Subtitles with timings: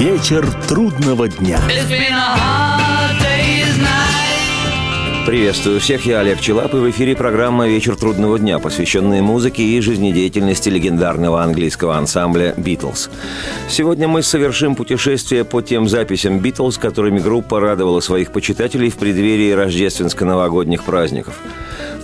[0.00, 1.60] Вечер трудного дня.
[5.30, 9.80] Приветствую всех, я Олег Челап, и в эфире программа «Вечер трудного дня», посвященная музыке и
[9.80, 13.10] жизнедеятельности легендарного английского ансамбля «Битлз».
[13.68, 19.52] Сегодня мы совершим путешествие по тем записям «Битлз», которыми группа радовала своих почитателей в преддверии
[19.52, 21.36] рождественско-новогодних праздников–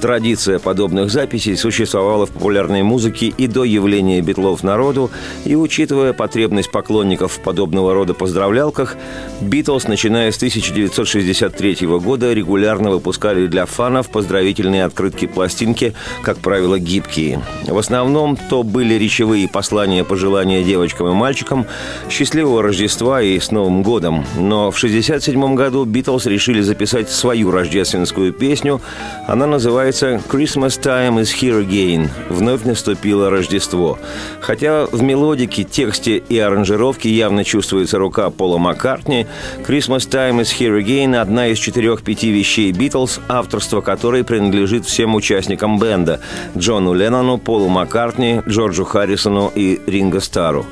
[0.01, 5.11] Традиция подобных записей существовала в популярной музыке и до явления битлов народу,
[5.45, 8.97] и учитывая потребность поклонников в подобного рода поздравлялках,
[9.41, 17.41] Битлз, начиная с 1963 года, регулярно выпускали для фанов поздравительные открытки пластинки, как правило, гибкие.
[17.67, 21.67] В основном то были речевые послания пожелания девочкам и мальчикам,
[22.11, 24.27] счастливого Рождества и с Новым годом.
[24.37, 28.83] Но в 1967 году Битлз решили записать свою рождественскую песню.
[29.27, 33.99] Она называется «Christmas Time is Here Again»– «Вновь наступило Рождество».
[34.41, 39.27] Хотя в мелодике, тексте и аранжировке явно чувствуется рука Пола Маккартни,
[39.67, 42.96] «Christmas Time is Here Again»– одна из четырех-пяти вещей «Битлз»,
[43.29, 46.21] авторство которой принадлежит всем участникам бенда–
[46.57, 50.65] Джону Леннону, Полу Маккартни, Джорджу Харрисону и Ринго Стару.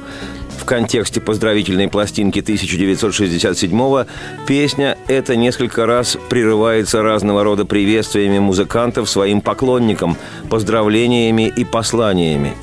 [0.58, 4.06] В контексте поздравительной пластинки 1967-го
[4.46, 10.16] песня эта несколько раз прерывается разного рода приветствиями музыкантов своим поклонникам,
[10.48, 12.54] поздравлениями и посланиями.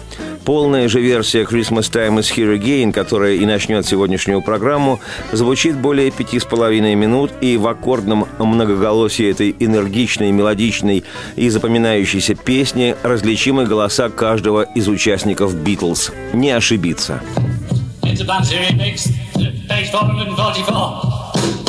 [0.45, 4.99] Полная же версия «Christmas Time is Here Again», которая и начнет сегодняшнюю программу,
[5.31, 11.03] звучит более пяти с половиной минут, и в аккордном многоголосии этой энергичной, мелодичной
[11.35, 16.11] и запоминающейся песни различимы голоса каждого из участников «Битлз».
[16.33, 17.21] Не ошибиться.
[18.03, 19.07] It's a Banshee remix,
[19.69, 21.60] page 444.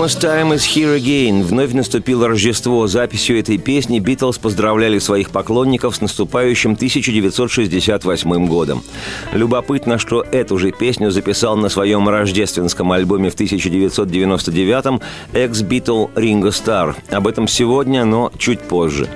[0.00, 1.42] Christmas time is here again.
[1.42, 2.86] Вновь наступило Рождество.
[2.86, 8.82] Записью этой песни Битлз поздравляли своих поклонников с наступающим 1968 годом.
[9.34, 15.02] Любопытно, что эту же песню записал на своем рождественском альбоме в 1999-м
[15.34, 16.96] экс-битл Ринго Стар.
[17.10, 19.06] Об этом сегодня, но чуть позже.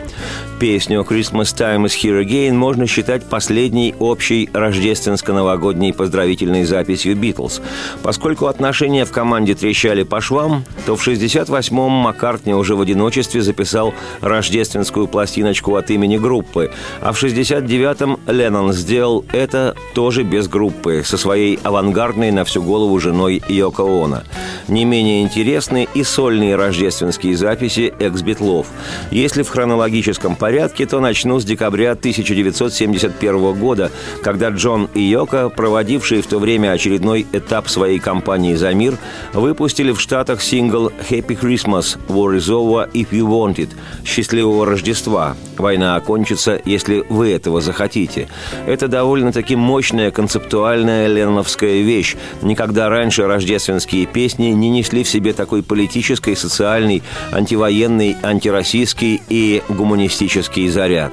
[0.65, 7.61] Песню «Christmas Time is Here Again» можно считать последней общей рождественско-новогодней поздравительной записью «Битлз».
[8.03, 13.93] Поскольку отношения в команде трещали по швам, то в 68-м Маккартни уже в одиночестве записал
[14.23, 16.73] рождественскую пластиночку от имени группы,
[17.03, 22.99] а в 69-м Леннон сделал это тоже без группы, со своей авангардной на всю голову
[23.01, 24.23] женой Йоко Оно.
[24.69, 28.67] Не менее интересны и сольные рождественские записи экс-битлов.
[29.11, 33.91] Если в хронологическом порядке, то начну с декабря 1971 года,
[34.23, 38.97] когда Джон и Йока, проводившие в то время очередной этап своей кампании «За мир»,
[39.33, 43.71] выпустили в Штатах сингл «Happy Christmas, War is over if you want it»
[44.05, 45.35] «Счастливого Рождества».
[45.59, 48.29] Война окончится, если вы этого захотите.
[48.67, 52.15] Это довольно-таки мощная концептуальная ленновская вещь.
[52.43, 60.44] Никогда раньше рождественские песни не несли в себе такой политической, социальной, антивоенной, антироссийский и гуманистический
[60.45, 61.13] Космический заряд.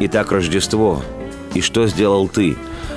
[0.00, 1.00] Итак, Рождество.
[1.54, 2.56] И что сделал ты?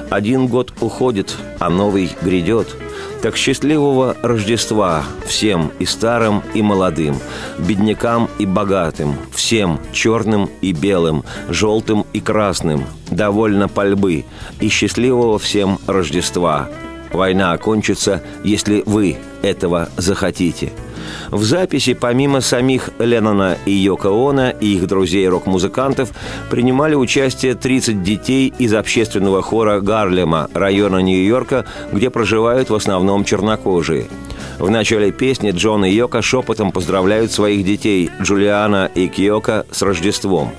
[0.10, 2.76] Один год уходит, а новый грядет.
[3.22, 7.20] Так счастливого Рождества всем и старым, и молодым,
[7.60, 14.26] беднякам и богатым, всем черным и белым, желтым и красным, довольно пальбы,
[14.60, 16.70] и счастливого всем Рождества.
[17.14, 20.72] Война окончится, если вы этого захотите–
[21.32, 26.10] в записи помимо самих Леннона и Йоко Оно и их друзей-рок-музыкантов
[26.50, 34.08] принимали участие 30 детей из общественного хора Гарлема, района Нью-Йорка, где проживают в основном чернокожие–
[34.60, 40.52] в начале песни Джон и Йока шепотом поздравляют своих детей Джулиана и Киока с Рождеством.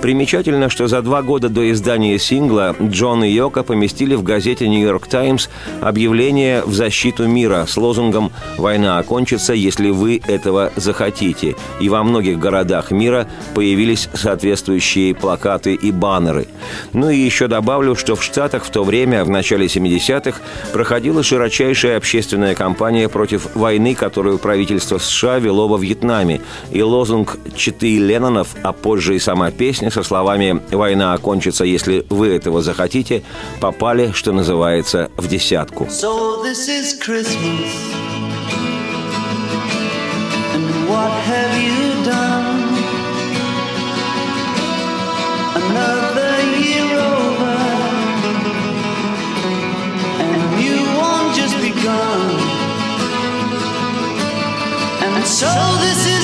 [0.00, 5.06] Примечательно, что за два года до издания сингла Джон и Йока поместили в газете «Нью-Йорк
[5.06, 5.48] Таймс»
[5.80, 11.56] объявление в защиту мира с лозунгом «Война окончится, если вы этого захотите».
[11.80, 16.46] И во многих городах мира появились соответствующие плакаты и баннеры.
[16.92, 20.40] Ну и еще добавлю, что в Штатах в то время, в начале 70-х,
[20.72, 27.38] проходила широчайшая общественная кампания против против войны, которую правительство США вело во Вьетнаме, и лозунг
[27.56, 33.22] «Читы Леннонов», а позже и сама песня со словами «Война окончится, если вы этого захотите»,
[33.60, 35.84] попали, что называется, в десятку.
[35.84, 37.70] So this is Christmas.
[40.54, 42.60] And what have you done?
[45.54, 46.09] Another
[55.40, 55.48] so
[55.80, 56.19] this is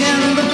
[0.00, 0.49] kitchen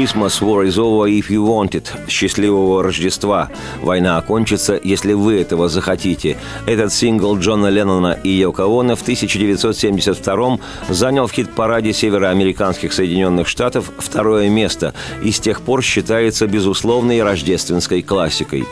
[0.00, 1.92] Christmas, War is over if you want it.
[2.08, 3.50] Счастливого Рождества.
[3.82, 6.38] Война окончится, если вы этого захотите.
[6.66, 13.92] Этот сингл Джона Леннона и Йоко Оно в 1972 занял в хит-параде североамериканских Соединенных Штатов
[13.98, 18.64] второе место и с тех пор считается безусловной рождественской классикой.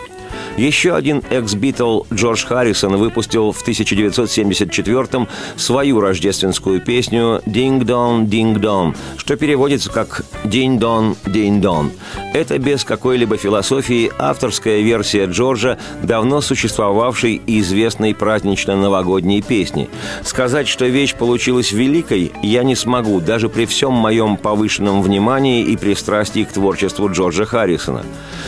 [0.59, 9.89] Еще один экс-битл Джордж Харрисон выпустил в 1974-м свою рождественскую песню «Динг-дон, динг-дон», что переводится
[9.89, 11.93] как «Динь-дон, динь-дон».
[12.35, 19.89] Это без какой-либо философии авторская версия Джорджа давно существовавшей и известной празднично-новогодней песни.
[20.25, 25.77] Сказать, что вещь получилась великой, я не смогу, даже при всем моем повышенном внимании и
[25.77, 28.03] пристрастии к творчеству Джорджа Харрисона.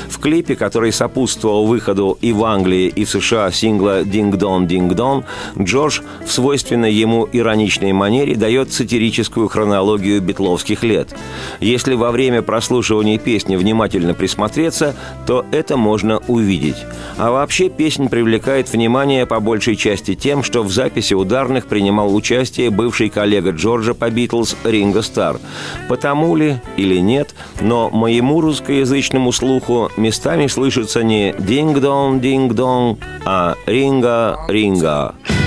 [0.08, 5.24] В клипе, который сопутствовал выходу и в Англии, и в США сингла «Динг-дон, динг-дон»,
[5.58, 11.14] Джордж в свойственной ему ироничной манере дает сатирическую хронологию битловских лет.
[11.60, 14.94] Если во время прослушивания песни внимательно присмотреться,
[15.26, 16.76] то это можно увидеть.
[17.18, 22.70] А вообще песня привлекает внимание по большей части тем, что в записи ударных принимал участие
[22.70, 25.38] бывший коллега Джорджа по «Битлз» Ринго Стар.
[25.88, 31.89] Потому ли или нет, но моему русскоязычному слуху местами слышится не «динг-дон,
[32.20, 35.14] динг-дон», а «ринга, ринга».
[35.26, 35.39] Got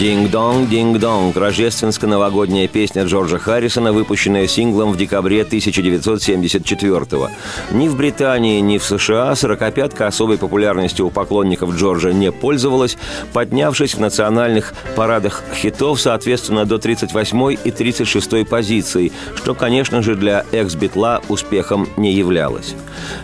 [0.00, 7.28] «Динг-донг, динг-донг»– рождественско-новогодняя песня Джорджа Харрисона, выпущенная синглом в декабре 1974-го.
[7.72, 12.96] Ни в Британии, ни в США «Сорокопятка» особой популярностью у поклонников Джорджа не пользовалась,
[13.34, 20.46] поднявшись в национальных парадах хитов, соответственно, до 38 и 36 позиций, что, конечно же, для
[20.50, 22.74] экс-битла успехом не являлось.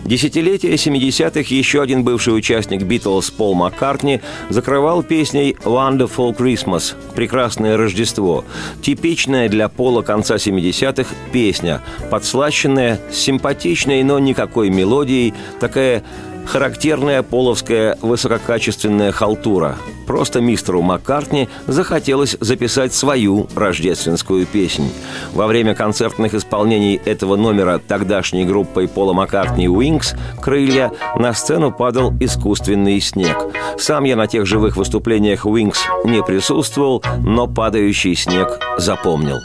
[0.03, 6.66] Десятилетие 70-х еще один бывший участник «Битлз» Пол Маккартни закрывал песней «Wonderful Christmas»–
[7.15, 8.45] «Прекрасное Рождество»,
[8.81, 16.03] типичная для Пола конца 70-х песня, подслащенная, симпатичной, но никакой мелодией, такая
[16.45, 19.77] характерная половская высококачественная халтура.
[20.07, 24.89] Просто мистеру Маккартни захотелось записать свою рождественскую песнь.
[25.33, 32.13] Во время концертных исполнений этого номера тогдашней группой Пола Маккартни «Уинкс» «Крылья» на сцену падал
[32.21, 33.37] искусственный снег.
[33.77, 39.37] Сам я на тех живых выступлениях «Уинкс» не присутствовал, но падающий снег запомнил.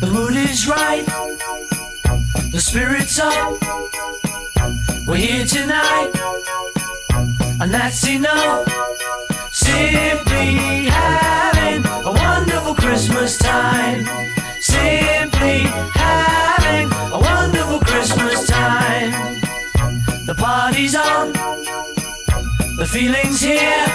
[0.00, 1.04] The mood is right,
[2.52, 3.60] the spirit's up.
[5.08, 6.12] We're here tonight,
[7.60, 8.68] and that's enough.
[9.50, 14.06] Simply having a wonderful Christmas time.
[14.60, 15.62] Simply
[15.94, 19.10] having a wonderful Christmas time.
[20.26, 21.32] The party's on,
[22.78, 23.86] the feeling's here.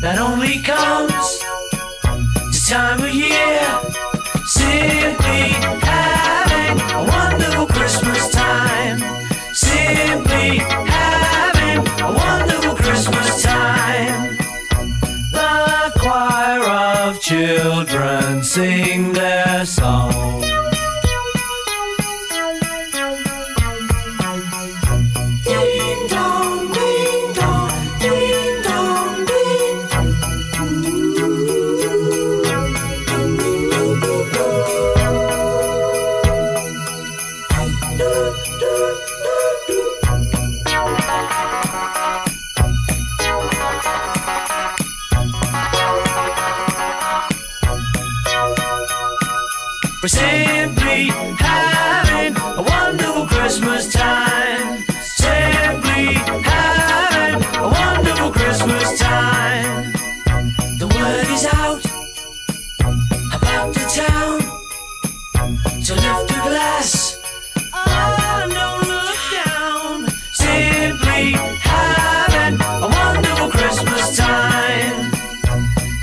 [0.00, 1.40] That only comes
[2.50, 3.95] this time of year.
[4.78, 5.54] Simply
[5.88, 8.98] having a wonderful Christmas time.
[9.54, 14.36] Simply having a wonderful Christmas time.
[15.32, 20.15] The choir of children sing their song.
[65.86, 67.20] To lift a glass.
[67.72, 70.08] Oh, don't look down.
[70.32, 71.30] Simply
[71.62, 75.12] having a wonderful Christmas time.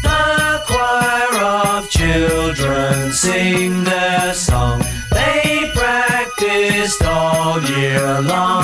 [0.01, 4.81] The choir of children sing their song.
[5.11, 8.62] They practiced all year long.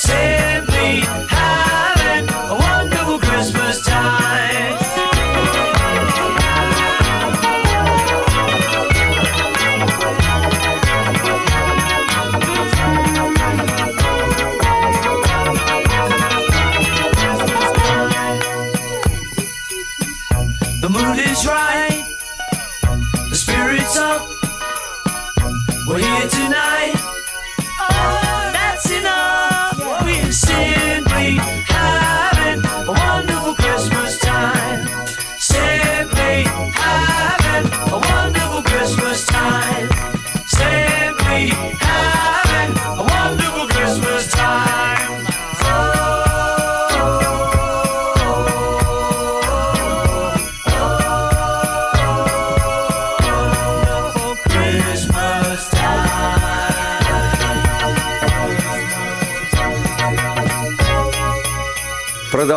[0.00, 0.39] say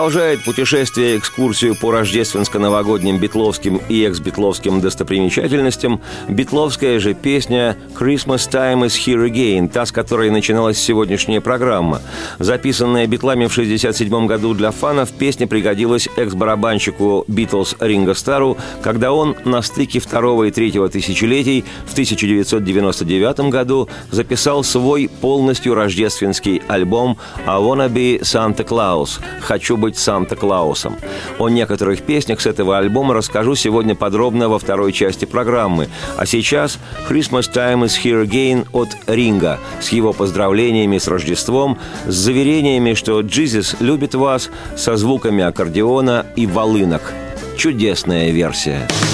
[0.03, 8.97] продолжает путешествие экскурсию по рождественско-новогодним битловским и экс-битловским достопримечательностям битловская же песня «Christmas Time is
[8.99, 12.01] Here Again», та, с которой начиналась сегодняшняя программа.
[12.37, 19.37] Записанная битлами в 1967 году для фанов, песня пригодилась экс-барабанщику Битлз Ринго Стару, когда он
[19.45, 27.61] на стыке второго и третьего тысячелетий в 1999 году записал свой полностью рождественский альбом «I
[27.61, 30.97] Wanna Be Santa Claus» «Хочу быть Санта-Клаусом».
[31.39, 35.89] О некоторых песнях с этого альбома расскажу сегодня подробно во второй части программы.
[36.17, 36.79] А сейчас
[37.09, 43.21] «Christmas Time is Here Again» от Ринга с его поздравлениями с Рождеством, с заверениями, что
[43.21, 47.13] Джизис любит вас, со звуками аккордеона и волынок.
[47.57, 48.87] Чудесная версия.
[48.89, 49.12] Come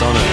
[0.00, 0.27] On it.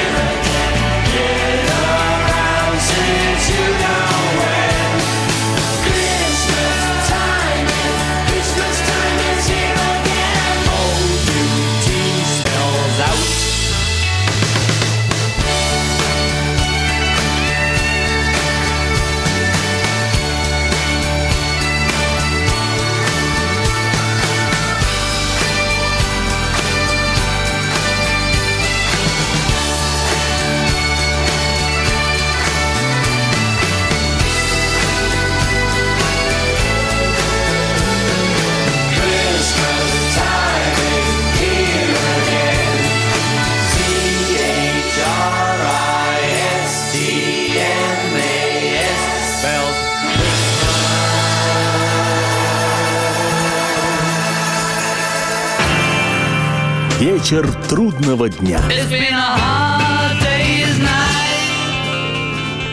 [57.26, 58.62] Вечер трудного дня.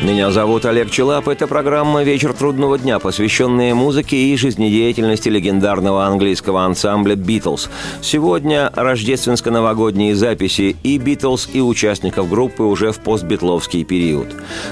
[0.02, 1.28] Меня зовут Олег Челап.
[1.28, 7.70] Это программа «Вечер трудного дня», посвященная музыке и жизнедеятельности легендарного английского ансамбля «Битлз».
[8.00, 14.26] Сегодня рождественско-новогодние записи и «Битлз», и участников группы уже в постбитловский период.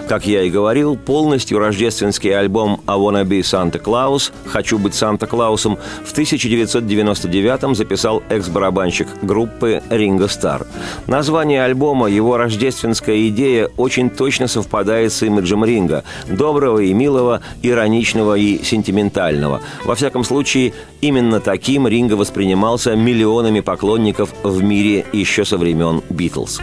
[0.09, 5.79] Как я и говорил, полностью рождественский альбом «I wanna be Santa Claus» «Хочу быть Санта-Клаусом»
[6.05, 10.67] в 1999-м записал экс-барабанщик группы Ринго Стар.
[11.07, 18.37] Название альбома, его рождественская идея очень точно совпадает с имиджем Ринга– доброго и милого, ироничного
[18.37, 19.61] и сентиментального.
[19.85, 26.61] Во всяком случае, именно таким Ринга воспринимался миллионами поклонников в мире еще со времен «Битлз».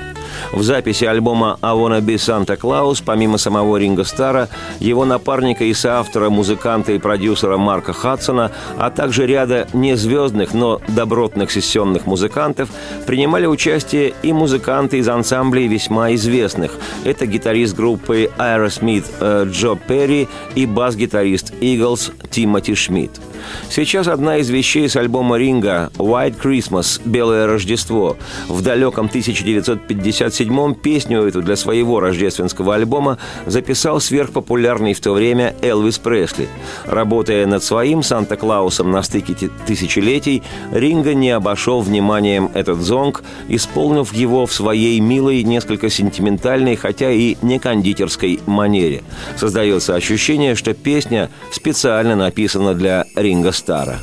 [0.52, 5.74] В записи альбома «I wanna be Santa Claus» помимо самого Ринга Стара, его напарника и
[5.74, 12.70] соавтора, музыканта и продюсера Марка Хадсона, а также ряда незвездных, но добротных сессионных музыкантов,
[13.06, 16.72] принимали участие и музыканты из ансамблей весьма известных.
[17.04, 23.27] Это гитарист группы Aerosmith э, Джо Перри и бас-гитарист Eagles Тимоти Шмидт.
[23.70, 28.18] Сейчас одна из вещей с альбома Ринга «White Christmas»– «Белое Рождество».
[28.48, 35.98] В далеком 1957-м песню эту для своего рождественского альбома записал сверхпопулярный в то время Элвис
[36.00, 36.48] Пресли.
[36.86, 44.46] Работая над своим Санта-Клаусом на стыке тысячелетий, Ринга не обошел вниманием этот зонг, исполнив его
[44.46, 49.04] в своей милой, несколько сентиментальной, хотя и не кондитерской манере.
[49.36, 54.00] Создается ощущение, что песня специально написана для Ринга Стара.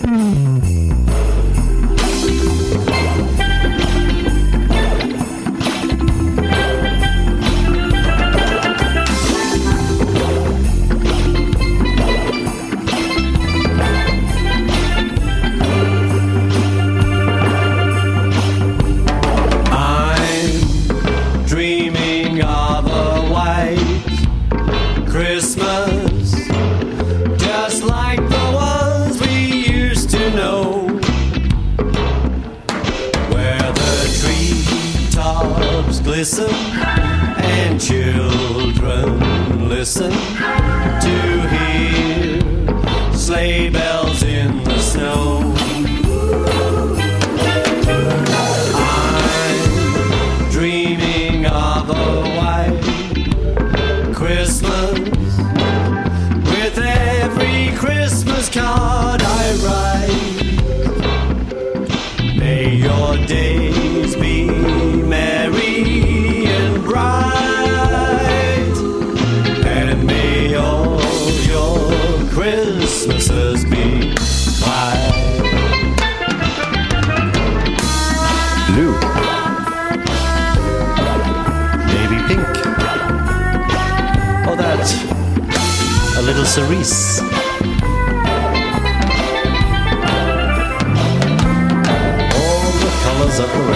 [93.34, 93.73] Zapora.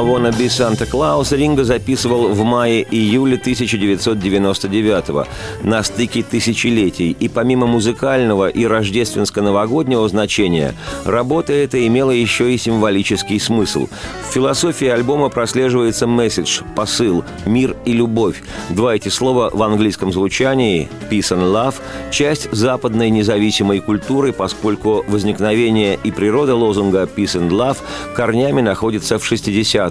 [0.00, 5.26] «I wanna be Santa Claus» Ринго записывал в мае-июле 1999
[5.62, 7.10] на стыке тысячелетий.
[7.20, 13.88] И помимо музыкального и рождественско-новогоднего значения, работа эта имела еще и символический смысл.
[14.28, 18.42] В философии альбома прослеживается месседж, посыл, мир и любовь.
[18.70, 21.74] Два эти слова в английском звучании «peace and love»–
[22.10, 27.78] часть западной независимой культуры, поскольку возникновение и природа лозунга «peace and love»
[28.14, 29.24] корнями находится в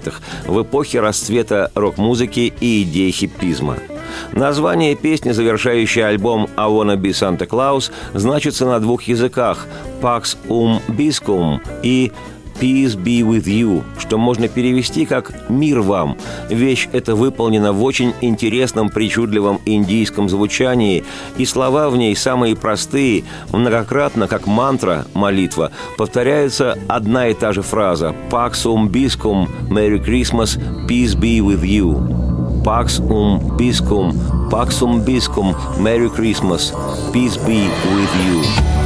[0.00, 3.76] 60-х, в эпохе расцвета рок-музыки и идей хиппизма.
[4.32, 9.66] Название песни, завершающей альбом «I wanna be Santa Claus», значится на двух языках–
[10.02, 12.12] «Pax um Biscum» и
[12.60, 16.18] «Peace be with you», что можно перевести как «Мир вам».
[16.50, 21.04] Вещь эта выполнена в очень интересном, причудливом индийском звучании,
[21.38, 27.62] и слова в ней самые простые, многократно, как мантра, молитва, повторяется одна и та же
[27.62, 32.20] фраза «Pax um biscum, Merry Christmas, peace be with you».
[32.62, 34.14] Pax um biscum,
[34.50, 36.72] Pax um biscum, Merry Christmas,
[37.12, 38.79] peace be with you.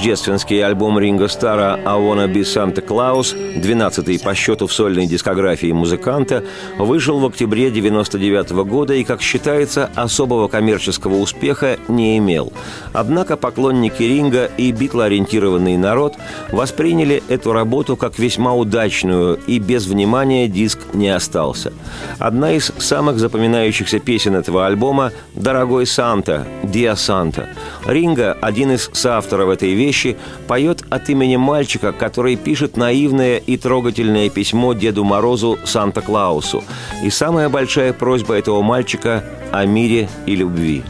[0.00, 5.72] Рождественский альбом Ринго Стара «I Wanna Be Santa Claus», 12-й по счету в сольной дискографии
[5.72, 6.42] музыканта,
[6.78, 12.50] вышел в октябре 99 года и, как считается, особого коммерческого успеха не имел.
[12.92, 16.14] Однако поклонники Ринга и битлоориентированный народ
[16.50, 21.72] восприняли эту работу как весьма удачную, и без внимания диск не остался.
[22.18, 27.48] Одна из самых запоминающихся песен этого альбома «Дорогой Санта», «Диа Санта».
[27.86, 30.16] Ринга, один из соавторов этой вещи,
[30.46, 36.64] поет от имени мальчика, который пишет наивное и трогательное письмо Деду Морозу Санта-Клаусу.
[37.04, 40.82] И самая большая просьба этого мальчика о мире и любви.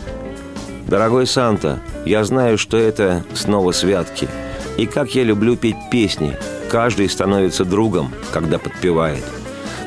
[0.86, 4.28] «Дорогой Санта, я знаю, что это снова святки.
[4.76, 6.36] И как я люблю петь песни.
[6.70, 9.24] Каждый становится другом, когда подпевает.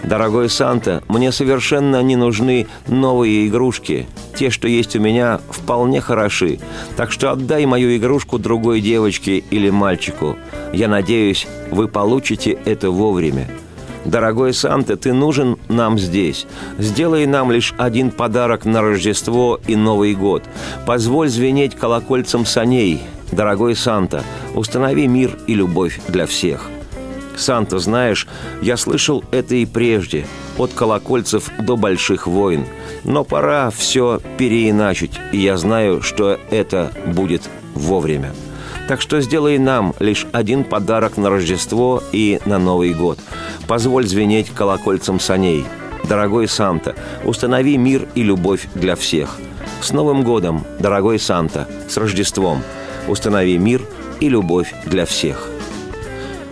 [0.03, 4.05] Дорогой Санта, мне совершенно не нужны новые игрушки.
[4.35, 6.59] Те, что есть у меня, вполне хороши.
[6.97, 10.35] Так что отдай мою игрушку другой девочке или мальчику.
[10.73, 13.47] Я надеюсь, вы получите это вовремя.
[14.05, 16.45] Дорогой Санта, ты нужен нам здесь.
[16.77, 20.43] Сделай нам лишь один подарок на Рождество и Новый год.
[20.85, 23.01] Позволь звенеть колокольцем саней.
[23.31, 24.23] Дорогой Санта,
[24.53, 26.69] установи мир и любовь для всех.
[27.35, 28.27] Санта, знаешь,
[28.61, 30.27] я слышал это и прежде,
[30.57, 32.65] от колокольцев до больших войн.
[33.03, 38.33] Но пора все переиначить, и я знаю, что это будет вовремя.
[38.87, 43.17] Так что сделай нам лишь один подарок на Рождество и на Новый год.
[43.67, 45.65] Позволь звенеть колокольцем саней.
[46.07, 49.37] Дорогой Санта, установи мир и любовь для всех.
[49.81, 52.61] С Новым годом, дорогой Санта, с Рождеством.
[53.07, 53.81] Установи мир
[54.19, 55.52] и любовь для всех.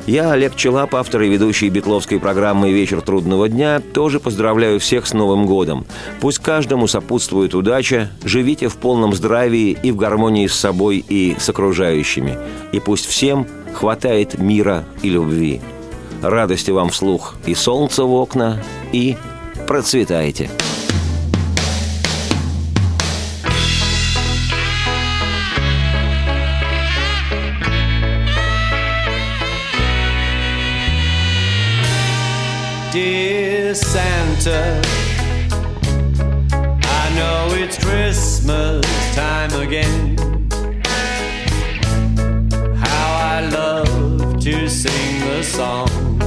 [0.07, 5.13] Я, Олег Челап, автор и ведущий битловской программы «Вечер трудного дня», тоже поздравляю всех с
[5.13, 5.85] Новым годом.
[6.19, 11.47] Пусть каждому сопутствует удача, живите в полном здравии и в гармонии с собой и с
[11.49, 12.37] окружающими.
[12.71, 15.61] И пусть всем хватает мира и любви.
[16.23, 19.17] Радости вам вслух и солнца в окна, и
[19.67, 20.49] процветайте!
[20.49, 20.70] Dear
[34.41, 34.81] Santa,
[36.83, 38.83] I know it's Christmas
[39.13, 40.17] time again.
[42.75, 46.20] How I love to sing the songs.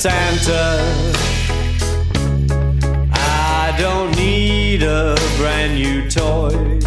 [0.00, 0.80] Santa,
[3.12, 6.78] I don't need a brand new toy.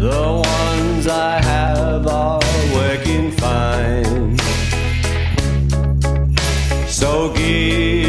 [0.00, 2.40] The ones I have are
[2.72, 4.38] working fine.
[6.88, 8.07] So give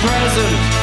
[0.00, 0.77] present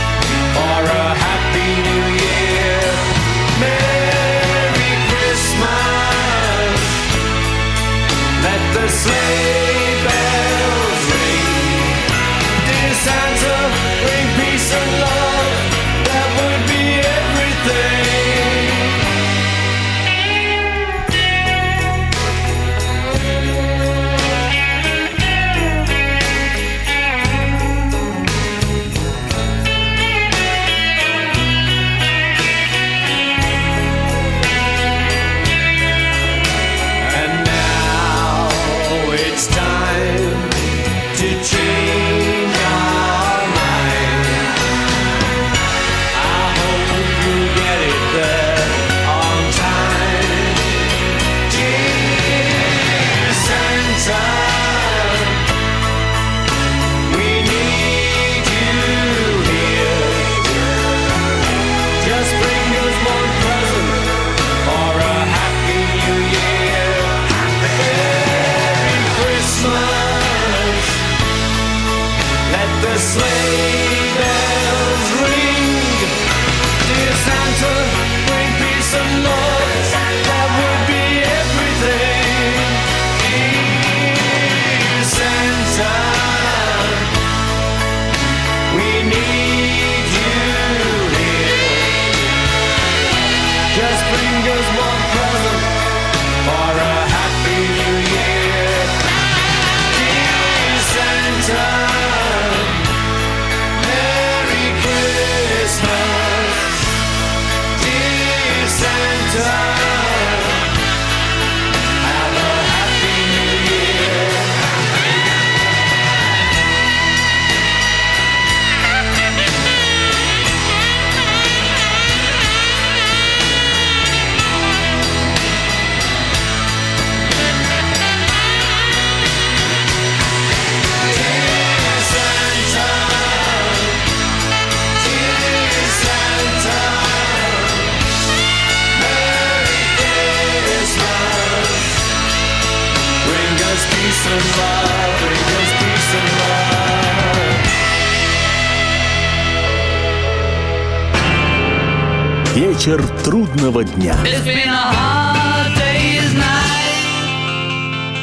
[153.25, 154.15] трудного дня.